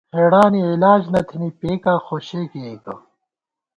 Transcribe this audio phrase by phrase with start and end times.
[0.15, 2.93] ہېڑانی علاج نہ تھنی، پئېکا خو شے کېئیکہ